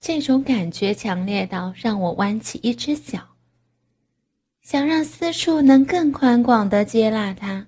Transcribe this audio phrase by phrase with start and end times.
[0.00, 3.36] 这种感觉强烈到让我弯起一只脚，
[4.62, 7.66] 想让私处能更宽广的接纳它。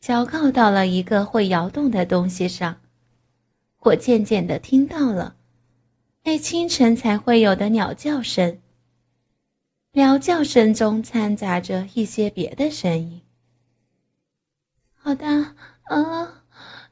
[0.00, 2.80] 脚靠到了一个会摇动的东西上，
[3.78, 5.36] 我渐渐的听到了
[6.24, 8.60] 那清晨才会有的鸟叫声。
[9.92, 13.22] 鸟叫声中掺杂着一些别的声音。
[14.96, 16.42] 好的，啊，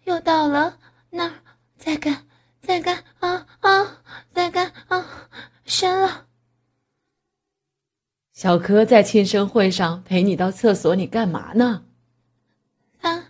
[0.04, 0.78] 又到了
[1.10, 1.32] 那儿，
[1.76, 2.24] 再干。
[2.62, 4.02] 再干啊啊！
[4.32, 5.28] 再干啊！
[5.64, 6.26] 深了。
[8.32, 11.84] 小柯在庆生会上陪你到厕所，你干嘛呢？
[13.00, 13.24] 他，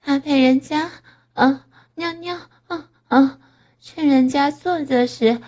[0.00, 0.90] 他陪人家
[1.32, 3.38] 啊尿尿啊啊！
[3.80, 5.40] 趁人家坐着时，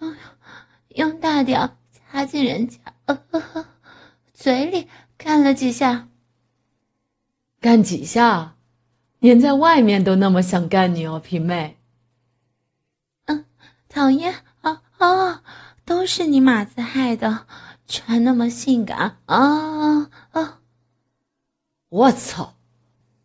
[0.00, 0.16] 用
[0.88, 3.66] 用大屌插进人家呃呃
[4.32, 6.08] 嘴里干了几下。
[7.60, 8.56] 干几下？
[9.18, 11.76] 连在外面都那么想干你哦，平妹。
[13.92, 15.42] 讨厌啊啊！
[15.84, 17.46] 都是你马子害的，
[17.86, 20.60] 穿那么性感啊啊！
[21.90, 22.54] 我操！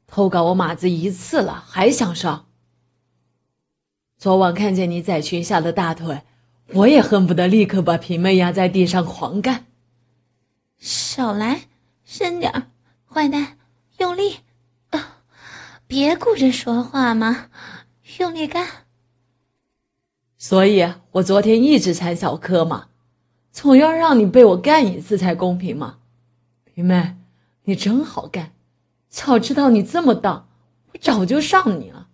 [0.08, 2.48] 偷搞我马子一次了，还想上？
[4.18, 6.24] 昨晚看见你在裙下的大腿，
[6.74, 9.68] 我也恨不得立刻把平妹压在地上狂干。
[10.80, 11.62] 少来，
[12.04, 12.64] 深点儿，
[13.10, 13.58] 坏蛋，
[14.00, 14.40] 用力
[14.90, 15.20] 啊！
[15.88, 17.48] 别顾着说话嘛，
[18.18, 18.68] 用力干。
[20.48, 22.88] 所以我昨天一直缠小柯嘛，
[23.52, 25.98] 总要让你被我干一次才公平嘛。
[26.64, 27.18] 平妹，
[27.64, 28.54] 你真好干，
[29.10, 30.48] 早知道你这么荡，
[30.94, 32.08] 我早就上你了。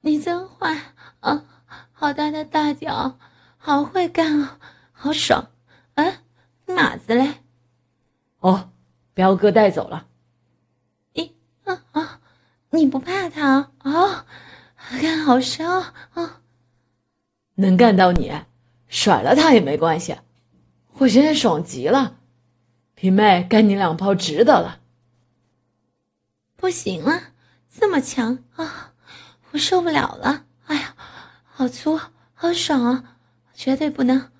[0.00, 0.76] 你真坏
[1.20, 1.44] 啊！
[1.92, 3.16] 好大的大脚，
[3.56, 4.58] 好会干啊，
[4.90, 5.46] 好爽！
[5.94, 6.24] 哎，
[6.66, 7.34] 马子嘞？
[8.40, 8.70] 哦，
[9.14, 10.08] 彪哥带走了。
[11.12, 11.30] 咦
[11.62, 12.20] 啊啊！
[12.70, 14.26] 你不怕他啊？
[15.00, 16.40] 干好深啊！
[17.56, 18.32] 能干到你，
[18.88, 20.16] 甩了他也没关系。
[20.98, 22.18] 我现在爽极了，
[22.94, 24.80] 平妹干你两炮值得了。
[26.56, 27.32] 不行了，
[27.68, 28.92] 这么强啊，
[29.50, 30.44] 我受不了了！
[30.66, 30.94] 哎呀，
[31.44, 31.98] 好粗，
[32.34, 33.18] 好爽啊！
[33.54, 34.30] 绝对不能，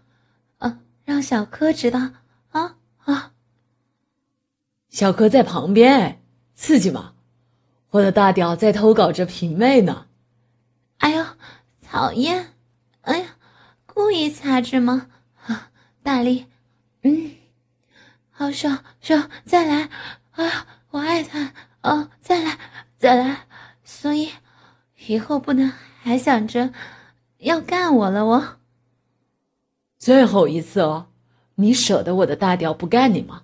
[0.58, 2.10] 啊，让小柯知道
[2.50, 3.32] 啊啊！
[4.88, 6.22] 小柯在旁边，
[6.54, 7.14] 刺激吗？
[7.90, 10.06] 我的大屌在偷搞着平妹呢。
[11.04, 11.22] 哎呦，
[11.82, 12.54] 讨厌！
[13.02, 13.36] 哎呀，
[13.84, 15.10] 故意擦指吗？
[15.46, 15.70] 啊，
[16.02, 16.46] 大力，
[17.02, 17.30] 嗯，
[18.30, 19.90] 好爽爽，再来！
[20.30, 21.52] 啊，我爱他！
[21.82, 22.58] 哦，再来，
[22.96, 23.46] 再来！
[23.84, 24.30] 所以
[25.06, 25.70] 以后不能
[26.00, 26.72] 还想着
[27.36, 28.56] 要干我了哦。
[29.98, 31.08] 最后一次哦，
[31.56, 33.42] 你舍得我的大屌不干你吗？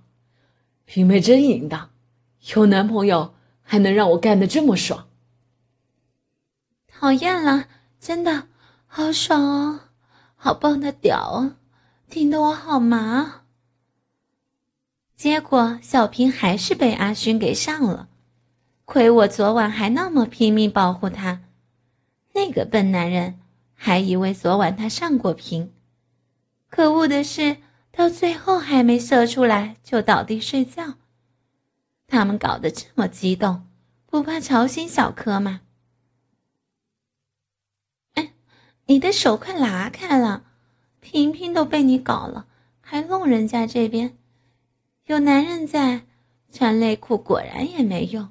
[0.87, 1.91] 平妹真淫荡，
[2.55, 5.09] 有男朋友还能让我干的这么爽。
[7.01, 7.65] 讨厌了，
[7.99, 8.47] 真的
[8.87, 9.81] 好爽哦，
[10.37, 11.57] 好棒的屌啊，
[12.11, 13.41] 顶得我好麻。
[15.17, 18.11] 结果小平还是被阿勋给上了，
[18.85, 21.41] 亏我昨晚还那么拼命保护他，
[22.35, 23.41] 那个笨男人
[23.75, 25.73] 还以为昨晚他上过平。
[26.69, 27.57] 可恶的是，
[27.91, 30.97] 到最后还没射出来就倒地睡觉。
[32.07, 33.67] 他们搞得这么激动，
[34.05, 35.63] 不怕吵醒小柯吗？
[38.91, 40.43] 你的手快拉开了，
[40.99, 42.47] 平平都被你搞了，
[42.81, 44.19] 还弄人家这边，
[45.07, 46.01] 有男人在，
[46.53, 48.31] 穿内裤果然也没用。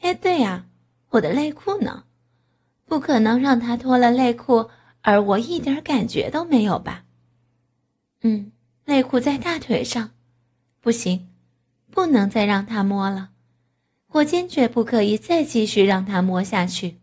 [0.00, 0.64] 哎，对呀，
[1.10, 2.04] 我的内裤呢？
[2.86, 4.70] 不可能让他脱了内裤，
[5.02, 7.04] 而我一点感觉都没有吧？
[8.22, 8.52] 嗯，
[8.86, 10.12] 内裤在大腿上，
[10.80, 11.28] 不行，
[11.90, 13.28] 不能再让他摸了，
[14.12, 16.96] 我坚决不可以再继续让他摸下去。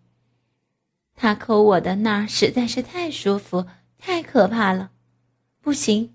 [1.15, 3.65] 他抠我的那儿实在是太舒服，
[3.97, 4.91] 太可怕了，
[5.61, 6.13] 不行！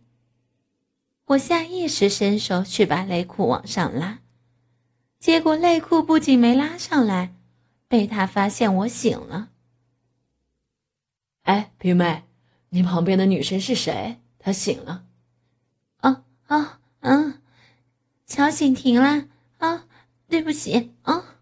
[1.26, 4.20] 我下意识伸手去把内裤往上拉，
[5.18, 7.34] 结果内裤不仅没拉上来，
[7.86, 9.50] 被他发现我醒了。
[11.42, 12.24] 哎，平妹，
[12.70, 14.18] 你旁边的女生是谁？
[14.38, 15.04] 她醒了？
[16.00, 17.40] 哦哦嗯，
[18.26, 19.26] 吵醒停了
[19.58, 19.86] 啊，
[20.28, 21.37] 对不起啊。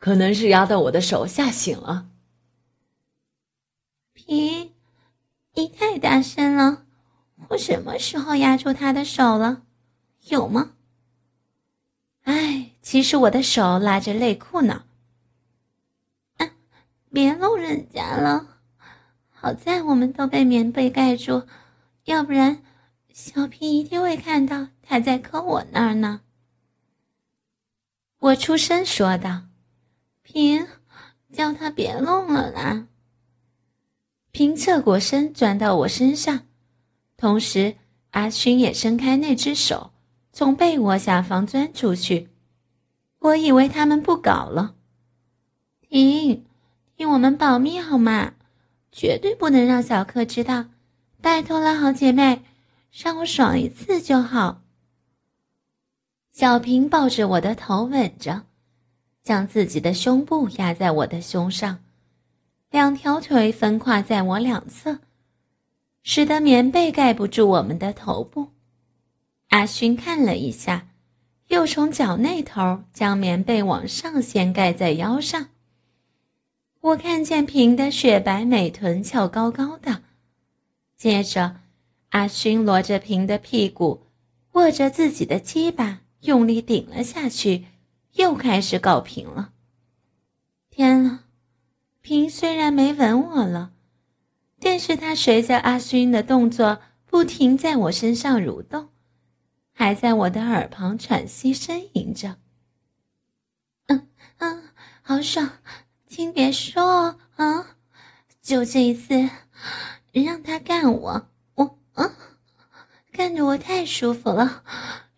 [0.00, 2.08] 可能是压到我的手吓醒了。
[4.14, 4.72] 皮，
[5.54, 6.86] 你太大声了，
[7.50, 9.62] 我什么时候压住他的手了？
[10.28, 10.72] 有吗？
[12.22, 14.84] 哎，其实我的手拉着内裤呢。
[16.38, 16.50] 啊，
[17.12, 18.46] 别弄人家了。
[19.28, 21.46] 好在我们都被棉被盖住，
[22.04, 22.62] 要不然
[23.12, 26.22] 小皮一定会看到他在抠我那儿呢。
[28.18, 29.42] 我出声说道
[30.32, 30.66] ：“平，
[31.32, 32.86] 叫他别弄了啦。”
[34.30, 36.46] 平侧过身转到我身上，
[37.16, 37.74] 同时
[38.10, 39.90] 阿勋也伸开那只手，
[40.32, 42.28] 从被窝下方钻出去。
[43.18, 44.76] 我以为他们不搞了。
[45.80, 46.46] 停，
[46.96, 48.34] 替我们保密好吗？
[48.92, 50.66] 绝对不能让小克知道，
[51.20, 52.42] 拜托了，好姐妹，
[52.92, 54.62] 让我爽一次就好。
[56.32, 58.44] 小平抱着我的头吻着，
[59.22, 61.82] 将自己的胸部压在我的胸上，
[62.70, 65.00] 两条腿分跨在我两侧，
[66.02, 68.48] 使得棉被盖不住我们的头部。
[69.48, 70.88] 阿勋看了一下，
[71.48, 75.48] 又从脚那头将棉被往上掀盖在腰上。
[76.80, 80.02] 我看见平的雪白美臀翘高高的，
[80.96, 81.56] 接着，
[82.10, 84.06] 阿勋罗着平的屁股，
[84.52, 87.66] 握着自己的鸡巴，用力顶了下去，
[88.12, 89.52] 又开始搞平了。
[90.70, 91.24] 天啊！
[92.00, 93.72] 平虽然没吻我了，
[94.58, 98.88] 但是他随着阿勋的动作，不停在我身上蠕动，
[99.72, 102.38] 还在我的耳旁喘息呻吟着。
[103.86, 104.08] 嗯
[104.38, 104.62] 嗯，
[105.02, 105.50] 好爽。
[106.06, 107.76] 请别说啊！
[108.42, 109.30] 就这一次，
[110.12, 112.12] 让他干我，我嗯，
[113.12, 114.64] 干得我太舒服了，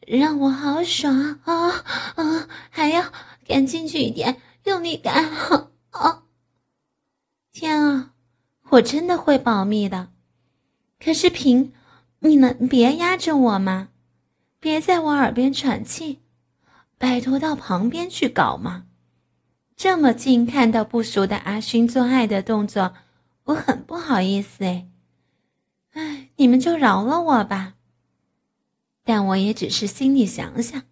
[0.07, 1.69] 让我好爽啊
[2.17, 2.49] 啊！
[2.71, 3.13] 还要
[3.47, 5.31] 干进去一点，用力干
[5.91, 6.23] 啊！
[7.53, 8.13] 天啊，
[8.71, 10.09] 我真的会保密的。
[10.99, 11.73] 可是平，
[12.21, 13.89] 你能别压着我吗？
[14.59, 16.21] 别在我耳边喘气，
[16.99, 18.87] 拜托到旁边去搞嘛。
[19.77, 22.95] 这么近看到不熟的阿勋做爱的动作，
[23.45, 24.89] 我很不好意思哎。
[25.93, 27.75] 哎，你们就饶了我吧。
[29.05, 30.83] 但我也只是心里想想。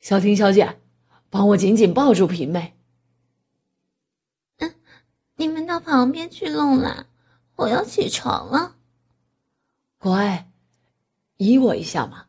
[0.00, 0.80] 小婷小姐，
[1.30, 2.76] 帮我紧紧抱住平妹。
[4.58, 4.74] 嗯，
[5.36, 7.06] 你们到旁边去弄啦，
[7.56, 8.76] 我要起床了。
[9.98, 10.50] 乖，
[11.36, 12.26] 依我一下嘛。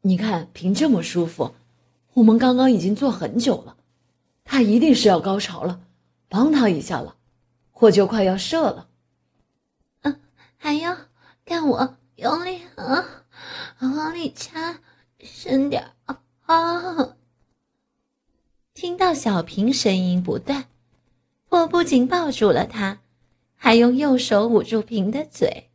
[0.00, 1.54] 你看平这么舒服，
[2.14, 3.76] 我们刚刚已经坐很久了。
[4.44, 5.82] 他一定是要高潮了，
[6.28, 7.16] 帮他一下了，
[7.74, 8.88] 我就快要射了。
[10.00, 10.20] 嗯，
[10.56, 10.96] 还要
[11.44, 11.97] 干我
[14.28, 14.80] 往里插，
[15.20, 17.16] 深点啊啊！
[18.74, 20.66] 听到小平声音不断，
[21.48, 23.00] 我不仅抱住了他，
[23.56, 25.70] 还用右手捂住平的嘴，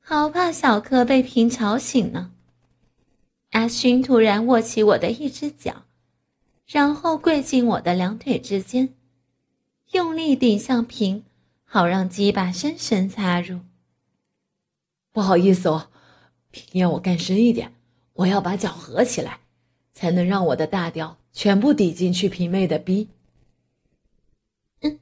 [0.00, 2.32] 好怕小柯被平吵醒呢。
[3.50, 5.84] 阿勋突然握起我的一只脚。
[6.66, 8.94] 然后跪进我的两腿之间，
[9.92, 11.22] 用力顶向平，
[11.62, 13.60] 好让鸡巴深深插入。
[15.12, 15.90] 不好意思哦，
[16.54, 17.74] 平要我干深一点，
[18.12, 19.40] 我要把脚合起来，
[19.92, 23.08] 才能让我的大屌全部抵进去平妹的逼。
[24.80, 25.00] 嗯，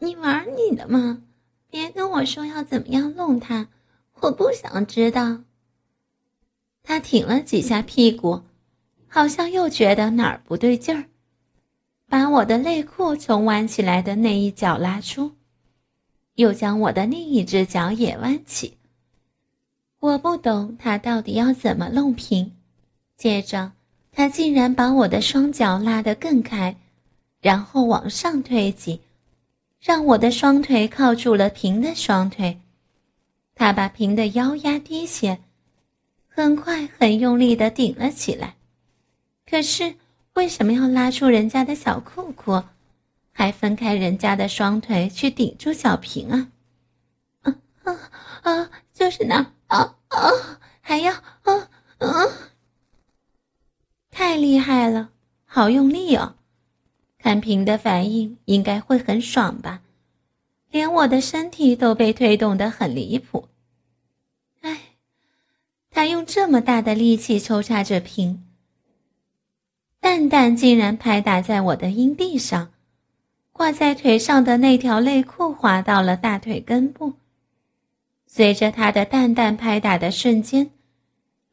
[0.00, 1.22] 你玩你的嘛，
[1.70, 3.68] 别跟我说要怎么样弄他，
[4.20, 5.44] 我不想知道。
[6.82, 8.42] 他挺了几下屁股。
[9.14, 11.04] 好像又觉得哪儿不对劲儿，
[12.08, 15.32] 把我的内裤从弯起来的那一角拉出，
[16.36, 18.78] 又将我的另一只脚也弯起。
[20.02, 22.56] 我不懂他到底要怎么弄平，
[23.16, 23.70] 接着
[24.10, 26.76] 他竟然把我的双脚拉得更开，
[27.40, 29.00] 然后往上推挤，
[29.80, 32.58] 让我的双腿靠住了平的双腿。
[33.54, 35.38] 他把平的腰压低些，
[36.26, 38.56] 很快很用力地顶了起来。
[39.48, 39.94] 可是
[40.34, 42.60] 为什么要拉出人家的小裤裤，
[43.30, 46.48] 还分开人家的双腿去顶住小平啊？
[47.42, 47.54] 啊
[47.84, 48.00] 啊
[48.42, 48.70] 啊！
[48.92, 50.30] 就是那啊啊！
[50.82, 52.08] 还要啊啊！
[54.10, 55.08] 太厉害了，
[55.46, 56.34] 好用力哦！
[57.18, 59.80] 看平的反应，应该会很爽吧？
[60.70, 63.48] 连我的身体都被推动的很离谱。
[64.60, 64.78] 哎，
[65.90, 68.44] 他用这么大的力气抽插着平。
[70.00, 72.72] 蛋蛋竟然拍打在我的阴蒂上，
[73.52, 77.14] 挂在腿上的那条内裤滑到了大腿根部。
[78.34, 80.70] 随着他的蛋蛋拍打的瞬间，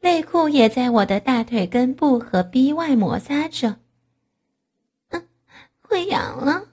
[0.00, 3.80] 内裤也在我的大腿根部和逼外摩擦着。
[5.10, 5.28] 嗯，
[5.82, 6.68] 会痒了。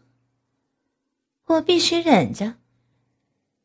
[1.47, 2.53] 我必须忍着，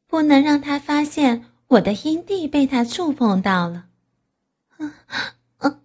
[0.09, 3.87] 不能让他发现我的阴蒂被他触碰到了。
[4.79, 4.93] 嗯
[5.59, 5.81] 嗯，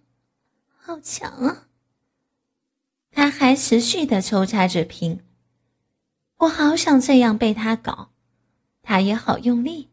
[0.76, 1.68] 好强啊！
[3.12, 5.20] 他还持续的抽插着瓶，
[6.38, 8.10] 我好想这样被他搞，
[8.82, 9.87] 他也好用力。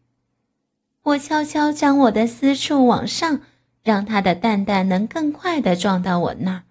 [1.06, 3.42] 我悄悄将我的私处往上，
[3.84, 6.64] 让他的蛋蛋能更快的撞到我那儿，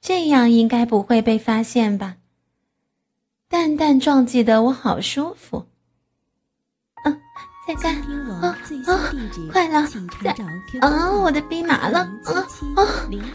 [0.00, 2.18] 这样应该不会被发现吧？
[3.48, 5.66] 蛋蛋撞击的我好舒服。
[7.04, 7.20] 嗯，
[7.66, 7.96] 再干
[8.40, 9.10] 啊啊！
[9.50, 9.84] 快了，
[10.22, 10.30] 再
[10.80, 11.10] 啊！
[11.10, 12.34] 我的逼麻了啊
[12.76, 12.86] 啊！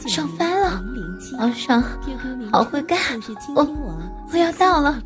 [0.07, 0.81] 爽翻了，
[1.37, 1.83] 好爽，
[2.49, 2.97] 好会干！
[3.53, 3.63] 我
[4.31, 4.97] 我要到了，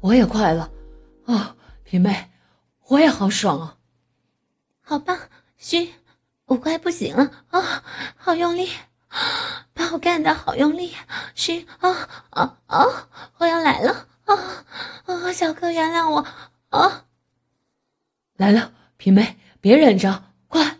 [0.00, 0.70] 我也快了
[1.24, 1.56] 啊！
[1.82, 2.30] 平妹，
[2.88, 3.76] 我也好爽啊！
[4.82, 5.18] 好棒，
[5.56, 5.94] 嘘，
[6.44, 7.82] 我快不行了啊！
[8.16, 8.70] 好用力。
[9.72, 10.94] 把我干的好用力，
[11.34, 13.08] 嘘啊啊啊！
[13.38, 14.64] 我要来了啊
[15.06, 15.32] 啊！
[15.32, 16.26] 小哥原谅我
[16.70, 17.04] 啊！
[18.36, 20.78] 来了，平妹，别忍着，快！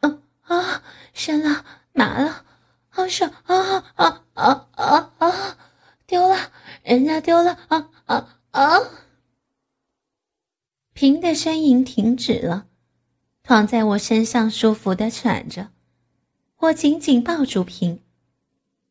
[0.00, 0.82] 嗯啊，
[1.14, 2.44] 深了，麻了，
[2.88, 5.56] 好爽啊啊啊啊啊！
[6.06, 6.36] 丢了，
[6.82, 8.80] 人家丢了啊啊啊！
[11.00, 12.66] 平的呻吟停止了，
[13.42, 15.70] 躺在我身上舒服的喘着。
[16.58, 18.00] 我紧紧抱住平，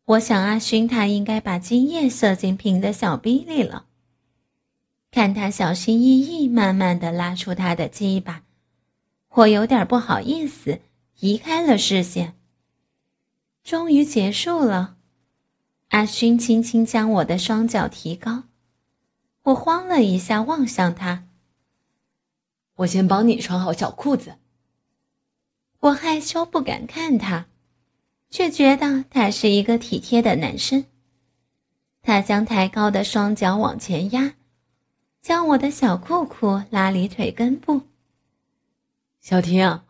[0.05, 3.85] 我想阿勋他应该把精液射进平的小逼里了。
[5.11, 8.41] 看他小心翼翼、慢慢的拉出他的鸡巴，
[9.29, 10.79] 我有点不好意思，
[11.19, 12.33] 移开了视线。
[13.63, 14.95] 终于结束了，
[15.89, 18.45] 阿勋轻轻将我的双脚提高，
[19.43, 21.25] 我慌了一下，望向他。
[22.79, 24.35] 我先帮你穿好小裤子。
[25.79, 27.47] 我害羞不敢看他。
[28.31, 30.85] 却觉得他是一个体贴的男生。
[32.03, 34.35] 他将抬高的双脚往前压，
[35.19, 37.81] 将我的小裤裤拉离腿根部。
[39.19, 39.81] 小婷，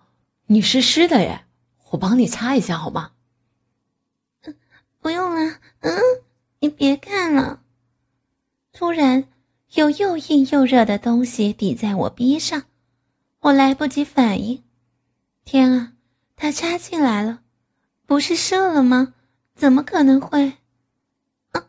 [0.45, 1.43] 你是湿的耶，
[1.91, 3.11] 我帮你擦一下好吗？
[5.01, 5.99] 不用了，嗯，
[6.59, 7.61] 你别看了。
[8.71, 9.25] 突然，
[9.73, 12.63] 有又硬又热的东西抵在我逼上，
[13.41, 14.63] 我来不及反应。
[15.45, 15.93] 天啊，
[16.35, 17.41] 他插进来了！
[18.05, 19.13] 不是射了吗？
[19.55, 20.57] 怎么可能会？
[21.51, 21.67] 啊！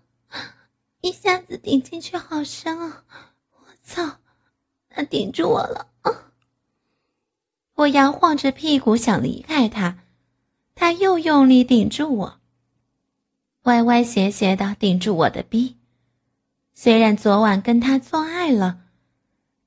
[1.01, 3.05] 一下子顶进去好深啊！
[3.53, 4.19] 我操！
[4.89, 6.33] 他顶住我了啊！
[7.75, 9.99] 我摇晃着屁股想离开他，
[10.75, 12.41] 他又用力顶住我，
[13.63, 15.77] 歪歪斜斜的顶住我的逼。
[16.75, 18.81] 虽然昨晚跟他做爱了，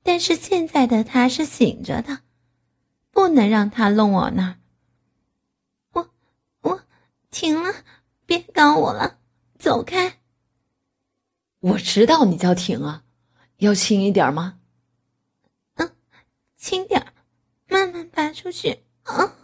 [0.04, 2.20] 但是现在的他是醒着的，
[3.10, 4.58] 不能让他弄我那儿。
[5.92, 6.10] 我
[6.60, 6.82] 我
[7.30, 7.72] 停了，
[8.26, 9.18] 别搞我了，
[9.58, 10.20] 走开。
[11.60, 13.02] 我知道你叫停啊，
[13.56, 14.60] 要轻一点吗？
[15.76, 15.96] 嗯，
[16.58, 17.14] 轻点
[17.66, 19.34] 慢慢拔出去啊。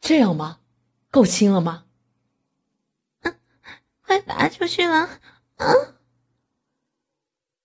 [0.00, 0.58] 这样吗？
[1.12, 1.84] 够轻了吗？
[3.20, 3.38] 嗯，
[4.02, 5.08] 快拔出去了
[5.58, 5.93] 啊！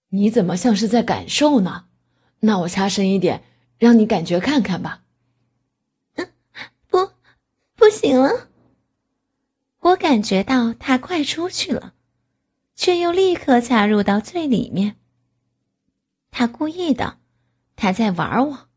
[0.10, 1.86] 你怎么像是在感受呢？
[2.42, 3.44] 那我掐深一点，
[3.78, 5.04] 让你感觉看看吧。
[6.16, 6.32] 嗯，
[6.88, 7.12] 不，
[7.75, 8.50] 不行了。
[9.80, 11.94] 我感觉到他快出去了，
[12.75, 14.96] 却又立刻插入到最里面。
[16.32, 17.18] 他故意的，
[17.75, 18.70] 他在玩我。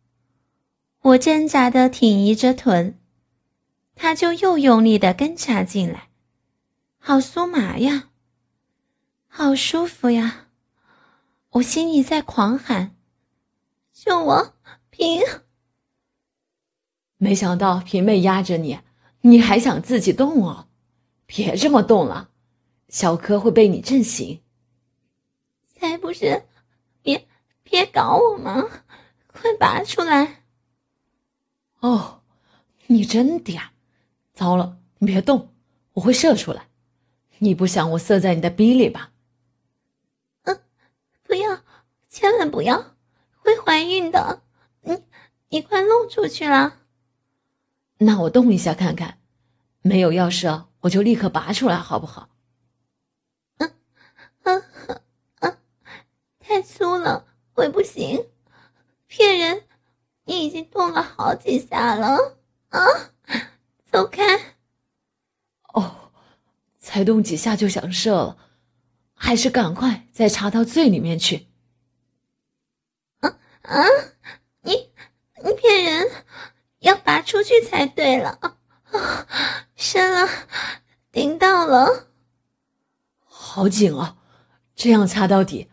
[1.02, 2.98] 我挣扎的挺移着臀，
[3.94, 6.08] 他就又用力的跟插进来，
[6.98, 8.10] 好酥麻呀，
[9.26, 10.46] 好舒服呀！
[11.52, 12.96] 我心里在狂喊
[13.92, 14.54] ：“救我，
[14.88, 15.20] 平！”
[17.18, 18.80] 没想到平妹压着你，
[19.20, 20.68] 你还想自己动哦。
[21.26, 22.30] 别这么动了，
[22.88, 24.40] 小柯会被你震醒。
[25.76, 26.44] 才不是！
[27.02, 27.28] 别
[27.62, 28.66] 别搞我嘛！
[29.26, 30.42] 快拔出来！
[31.80, 32.22] 哦，
[32.86, 33.60] 你真嗲！
[34.32, 35.52] 糟了，你别动，
[35.92, 36.68] 我会射出来。
[37.38, 39.11] 你不想我射在你的逼里吧？
[41.32, 41.62] 嗯，不要，
[42.10, 42.94] 千万不要，
[43.38, 44.42] 会怀孕的。
[44.82, 45.02] 你
[45.48, 46.80] 你快弄出去了。
[47.98, 49.18] 那我动一下看看，
[49.80, 50.68] 没有要射。
[50.80, 52.28] 我就立刻拔出来，好不好？
[53.56, 53.72] 嗯
[54.42, 54.62] 嗯
[55.40, 55.56] 嗯，
[56.38, 57.24] 太粗了，
[57.54, 58.26] 会不行。
[59.06, 59.64] 骗人！
[60.24, 62.36] 你已经动了好几下了
[62.68, 62.80] 啊！
[63.90, 64.56] 走开！
[65.72, 66.10] 哦，
[66.78, 68.36] 才动几下就想射了，
[69.24, 71.46] 还是赶快再插到最里面去。
[73.20, 73.84] 啊啊！
[74.62, 74.90] 你
[75.44, 76.10] 你骗人！
[76.80, 78.58] 要拔出去才对了啊！
[78.90, 79.26] 啊，
[79.76, 80.28] 深了，
[81.12, 82.08] 顶到了，
[83.24, 84.16] 好紧啊！
[84.74, 85.68] 这样插到底，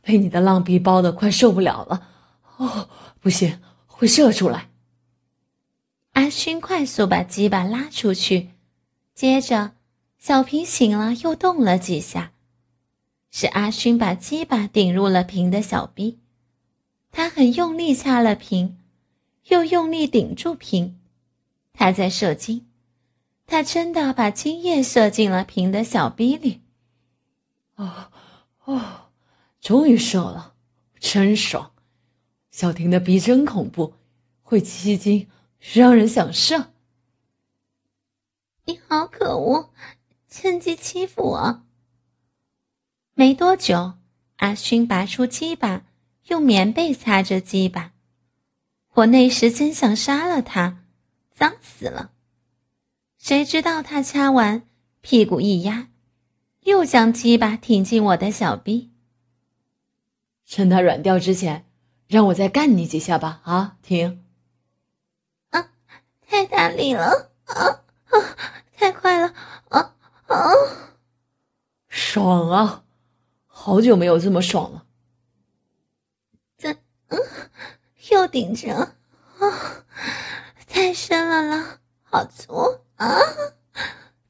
[0.00, 2.08] 被你的浪逼包的快受不了了。
[2.56, 2.88] 哦，
[3.20, 4.70] 不行，会射出来。
[6.12, 8.52] 阿勋快速把鸡巴拉出去，
[9.14, 9.72] 接着
[10.16, 12.32] 小平醒了，又动了几下。
[13.30, 16.18] 是阿勋把鸡巴顶入了平的小臂，
[17.10, 18.78] 他很用力掐了平，
[19.48, 20.98] 又用力顶住平，
[21.72, 22.66] 他在射精，
[23.46, 26.62] 他真的把精液射进了平的小臂里。
[27.76, 28.10] 哦，
[28.64, 29.10] 哦，
[29.60, 30.54] 终于射了，
[30.98, 31.72] 真爽！
[32.50, 33.94] 小婷的逼真恐怖，
[34.42, 35.28] 会吸精，
[35.60, 36.72] 让人想射。
[38.64, 39.70] 你好可恶，
[40.28, 41.62] 趁机欺负我！
[43.18, 43.94] 没多久，
[44.36, 45.82] 阿勋拔出鸡巴，
[46.28, 47.90] 用棉被擦着鸡巴。
[48.94, 50.84] 我那时真想杀了他，
[51.34, 52.12] 脏死了。
[53.18, 54.62] 谁知道他掐完，
[55.00, 55.88] 屁股一压，
[56.60, 58.92] 又将鸡巴挺进我的小臂。
[60.46, 61.66] 趁他软掉之前，
[62.06, 63.40] 让我再干你几下吧！
[63.42, 64.24] 啊，停！
[65.50, 65.70] 啊，
[66.24, 67.32] 太大力了！
[67.46, 68.36] 啊啊，
[68.76, 69.34] 太快了！
[69.70, 69.96] 啊
[70.28, 70.52] 啊，
[71.88, 72.84] 爽啊！
[73.60, 74.86] 好久没有这么爽了。
[76.56, 76.72] 这，
[77.08, 77.18] 嗯，
[78.08, 79.84] 又顶着，啊，
[80.68, 82.54] 太深了啦，好粗
[82.94, 83.18] 啊！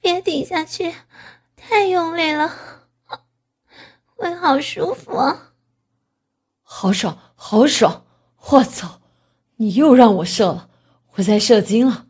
[0.00, 0.94] 别顶下去，
[1.54, 2.50] 太用力了，
[4.16, 5.52] 会好舒服啊！
[6.62, 8.06] 好爽，好爽！
[8.38, 9.02] 我操，
[9.56, 10.70] 你又让我射了，
[11.16, 12.06] 我在射精了，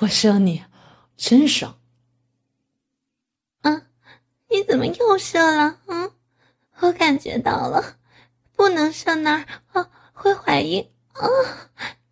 [0.00, 0.62] 我射你，
[1.16, 1.80] 真爽。
[3.62, 3.86] 嗯，
[4.50, 5.80] 你怎么又射了？
[5.86, 6.12] 嗯。
[6.80, 7.96] 我感觉到了，
[8.54, 11.26] 不能上那儿啊，会怀孕啊！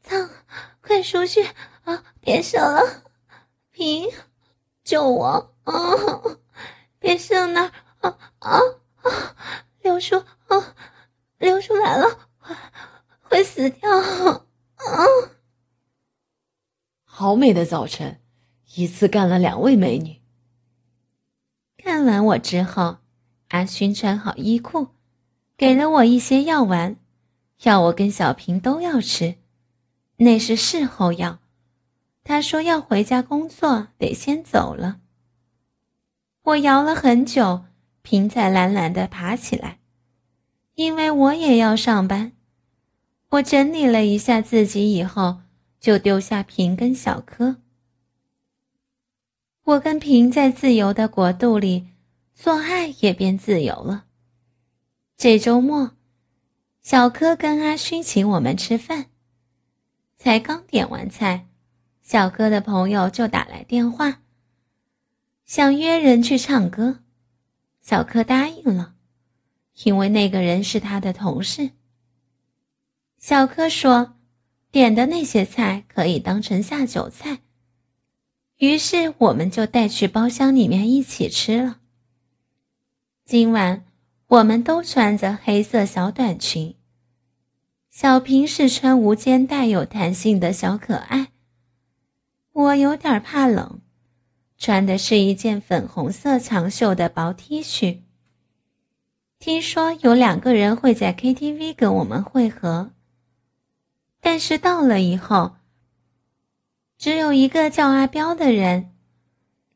[0.03, 0.29] 脏，
[0.81, 1.45] 快出去
[1.85, 2.03] 啊！
[2.21, 3.05] 别射了，
[3.71, 4.11] 平，
[4.83, 5.73] 救我啊！
[6.99, 8.59] 别射那儿啊啊
[9.03, 9.37] 啊！
[9.83, 10.17] 流出
[10.49, 10.75] 啊，
[11.39, 12.29] 流出来了，
[13.23, 14.37] 会死掉啊！
[17.05, 18.21] 好美的早晨，
[18.75, 20.21] 一次干了两位美女。
[21.77, 22.99] 干完我之后。
[23.49, 24.89] 阿勋穿好衣裤，
[25.57, 26.97] 给了我一些药丸，
[27.63, 29.37] 要我跟小平都要吃，
[30.17, 31.39] 那是事后药。
[32.25, 35.01] 他说要回家工作，得先走了。
[36.43, 37.65] 我摇了很久，
[38.03, 39.79] 平才懒懒的爬起来，
[40.75, 42.33] 因为我也要上班。
[43.31, 45.39] 我整理了一下自己以后，
[45.79, 47.57] 就丢下平跟小柯。
[49.65, 51.89] 我跟平在自由的国度里。
[52.37, 54.05] 做爱也变自由了。
[55.17, 55.93] 这周末，
[56.83, 59.07] 小柯跟阿勋请我们吃饭。
[60.19, 61.49] 才刚点完菜，
[62.03, 64.21] 小柯的朋友就打来电话，
[65.47, 67.01] 想约人去唱歌。
[67.81, 68.95] 小柯答应了，
[69.85, 71.71] 因为那个人是他的同事。
[73.19, 74.17] 小柯说，
[74.71, 77.39] 点的那些菜可以当成下酒菜。
[78.59, 81.81] 于是我们就带去包厢里面一起吃了。
[83.27, 83.85] 今晚
[84.29, 86.77] 我们都穿着黑色小短裙。
[87.91, 91.33] 小平是穿无肩带有弹性的小可爱。
[92.53, 93.81] 我有点怕冷，
[94.57, 98.03] 穿的是一件粉红色长袖的薄 T 恤。
[99.41, 102.93] 听说有两个人会在 KTV 跟我们会合，
[104.21, 105.57] 但是到了以后，
[106.97, 108.95] 只有一个叫阿彪的人，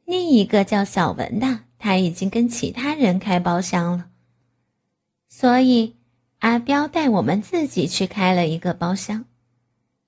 [0.04, 1.64] 另一个叫小文的。
[1.82, 4.10] 他已经跟其他人开包厢了，
[5.30, 5.96] 所以
[6.40, 9.24] 阿彪带我们自己去开了一个包厢。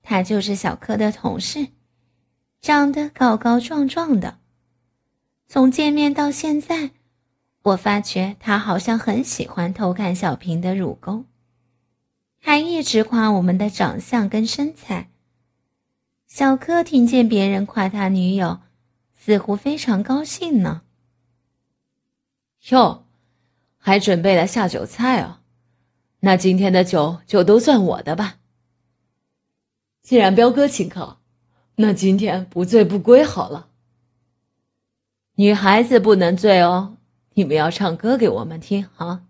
[0.03, 1.69] 他就是小柯的同事，
[2.61, 4.37] 长得高高壮壮的。
[5.47, 6.91] 从见面到现在，
[7.63, 11.25] 我发觉他好像很喜欢偷看小平的乳沟，
[12.39, 15.09] 还一直夸我们的长相跟身材。
[16.27, 18.59] 小柯听见别人夸他女友，
[19.15, 20.82] 似乎非常高兴呢。
[22.69, 23.03] 哟，
[23.77, 25.39] 还准备了下酒菜哦，
[26.21, 28.37] 那今天的酒就都算我的吧。
[30.01, 31.17] 既然彪哥请客，
[31.75, 33.67] 那今天不醉不归好了。
[35.35, 36.95] 女孩子不能醉哦，
[37.33, 39.23] 你们要唱歌给我们听啊。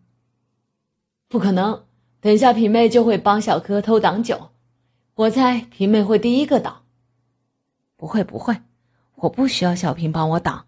[1.27, 1.85] 不可能，
[2.19, 4.51] 等下平妹就会帮小柯偷挡酒，
[5.15, 6.83] 我猜平妹会第一个挡。
[7.97, 8.61] 不会不会，
[9.15, 10.67] 我不需要小平帮我挡，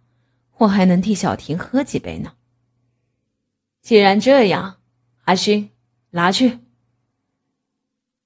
[0.57, 2.33] 我还能替小婷喝几杯呢。
[3.85, 4.79] 既然这样，
[5.25, 5.69] 阿勋，
[6.09, 6.57] 拿去。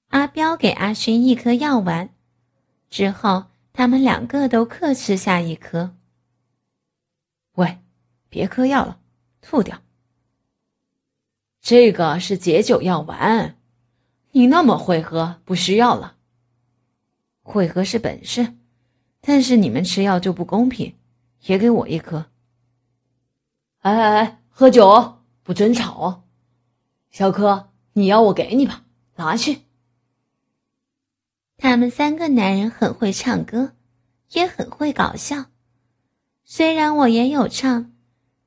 [0.08, 2.14] 阿彪给阿勋一颗药丸，
[2.88, 3.44] 之后
[3.74, 5.94] 他们两个都各吃下一颗。
[7.56, 7.76] 喂，
[8.30, 9.00] 别嗑药了，
[9.42, 9.82] 吐掉。
[11.60, 13.58] 这个是解酒药丸，
[14.30, 16.16] 你那么会喝，不需要了。
[17.42, 18.54] 会喝是本事，
[19.20, 20.96] 但是你们吃药就不公平，
[21.42, 22.30] 也给我一颗。
[23.80, 25.19] 哎哎哎，喝酒
[25.50, 26.22] 不准吵哦！
[27.10, 28.84] 小柯，你要我给你吧，
[29.16, 29.62] 拿去。
[31.56, 33.72] 他们三个男人很会唱歌，
[34.30, 35.46] 也很会搞笑。
[36.44, 37.90] 虽然我也有唱，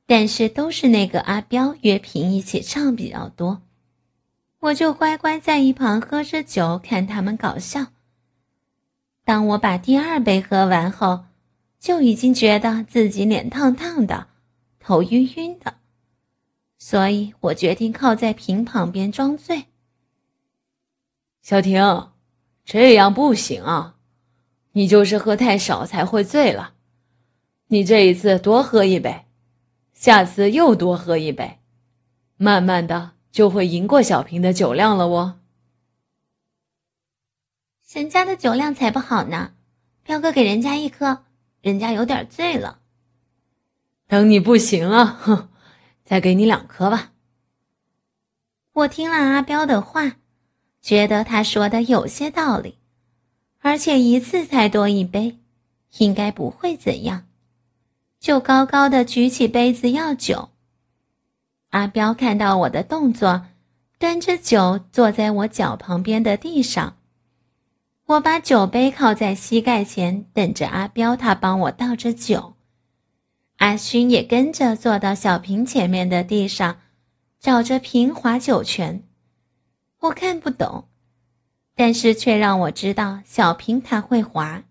[0.05, 3.61] 但是都是那个阿彪约平一起唱比较多，
[4.61, 7.87] 我就乖乖在一旁喝着酒看他们搞笑。
[9.25, 11.25] 当我把第二杯喝完后，
[11.81, 14.27] 就已经觉得自己脸烫烫的，
[14.79, 15.75] 头晕晕的，
[16.85, 19.67] 所以我决定靠在瓶旁边装醉。
[21.41, 22.09] 小婷，
[22.65, 23.95] 这样不行啊！
[24.73, 26.73] 你就是喝太少才会醉了。
[27.67, 29.23] 你这一次多喝一杯，
[29.93, 31.59] 下次又多喝一杯，
[32.35, 35.39] 慢慢的就会赢过小平的酒量了哦。
[37.93, 39.53] 人家的酒量才不好呢，
[40.03, 41.23] 彪哥给人家一颗，
[41.61, 42.81] 人家有点醉了。
[44.05, 45.47] 等你不行了，哼，
[46.03, 47.11] 再给你两颗吧。
[48.73, 50.17] 我听了阿彪的话，
[50.81, 52.77] 觉得他说的有些道理，
[53.59, 55.37] 而且一次才多一杯，
[55.97, 57.25] 应该不会怎样，
[58.19, 60.49] 就高高的举起杯子要酒。
[61.69, 63.45] 阿彪看到我的动作，
[63.99, 66.97] 端着酒坐在我脚旁边的地上。
[68.05, 72.52] 我把酒杯靠在膝盖前，等着阿彪他帮我倒着酒。
[73.63, 76.81] 阿勋也跟着坐到小瓶前面的地上，
[77.39, 79.03] 找着瓶划酒泉。
[80.01, 80.89] 我看不懂，
[81.73, 84.65] 但是却让我知道小瓶他会划。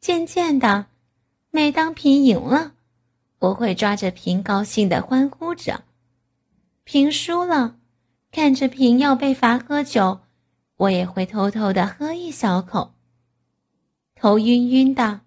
[0.00, 0.86] 渐渐的，
[1.50, 2.72] 每当瓶赢了，
[3.40, 5.82] 我会抓着瓶高兴的欢呼着；
[6.84, 7.76] 瓶输了，
[8.30, 10.20] 看着瓶要被罚喝酒。
[10.78, 12.94] 我也会偷偷的喝一小口，
[14.14, 15.20] 头晕晕的，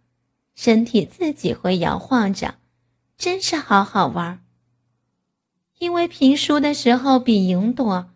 [0.55, 2.55] 身体自己会摇晃着，
[3.17, 4.41] 真是好好玩。
[5.77, 8.09] 因为评输的时候比赢多，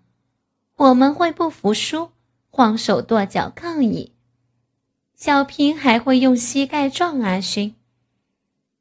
[0.75, 2.11] 我们会不服输，
[2.49, 4.13] 晃手跺脚抗议。
[5.15, 7.75] 小平还会用膝盖撞阿勋，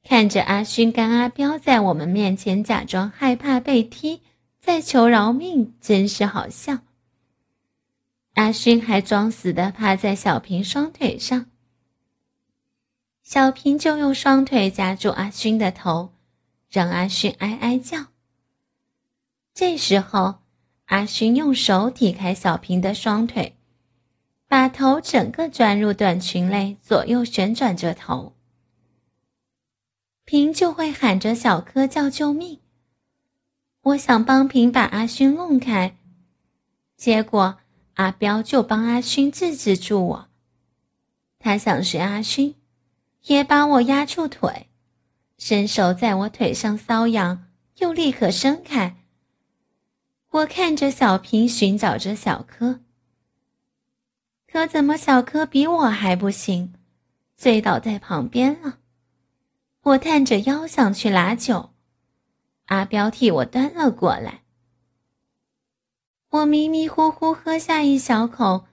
[0.04, 4.20] 看着阿勋跟阿彪在我们面前假装害怕被踢，
[4.60, 6.78] 在求饶命，真是好笑。
[8.34, 11.46] 阿勋还装死的趴在小平双腿上，
[13.28, 16.14] 小平就用双腿夹住阿勋的头，
[16.70, 18.06] 让阿勋哀哀叫。
[19.52, 20.36] 这时候，
[20.86, 23.54] 阿勋用手抵开小平的双腿，
[24.46, 28.34] 把头整个钻入短裙内，左右旋转着头。
[30.24, 32.60] 平就会喊着小柯叫救命。
[33.82, 35.98] 我想帮平把阿勋弄开，
[36.96, 37.58] 结果。
[37.96, 40.28] 阿彪就帮阿勋制止住我，
[41.38, 42.54] 他想学阿勋，
[43.24, 44.68] 也把我压住腿，
[45.36, 48.96] 伸手在我腿上搔痒，又立刻伸开。
[50.30, 52.80] 我看着小平寻找着小柯，
[54.46, 56.74] 可怎么小柯比我还不行，
[57.36, 58.78] 醉倒在旁边了。
[59.82, 61.70] 我探着腰想去拿酒，
[62.66, 64.42] 阿彪替我端了过来。
[66.30, 68.66] 我迷迷糊糊喝下一小口，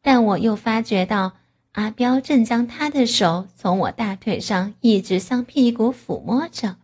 [0.00, 1.37] 但我又发觉到
[1.72, 6.76] 阿彪正将他的手从我大腿上一直向屁股抚摸着。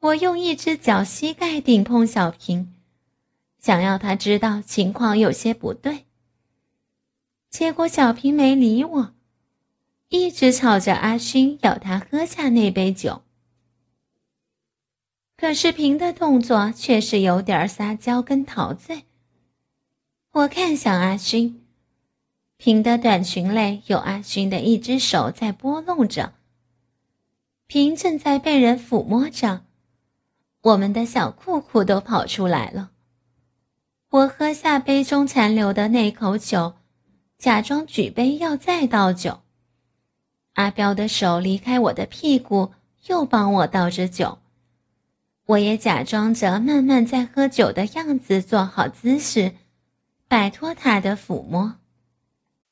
[0.00, 2.74] 我用一只脚膝盖顶碰小平，
[3.58, 6.06] 想要他知道情况有些不对。
[7.48, 9.14] 结果小平没理我，
[10.08, 13.22] 一直吵着阿勋要他喝下那杯酒。
[15.36, 19.04] 可是平的动作却是有点撒娇跟陶醉。
[20.32, 21.64] 我看向阿勋，
[22.62, 26.34] 平的短裙内有阿勋的一只手在拨弄着，
[27.66, 29.62] 平正在被人抚摸着，
[30.60, 32.90] 我们的小裤裤都跑出来了。
[34.10, 36.74] 我喝下杯中残留的那口酒，
[37.38, 39.40] 假装举杯要再倒酒。
[40.52, 42.72] 阿彪的手离开我的屁股，
[43.06, 44.36] 又帮我倒着酒。
[45.46, 49.54] 我也假装着慢慢在喝酒的样子，做好姿势，
[50.28, 51.79] 摆脱他的抚摸。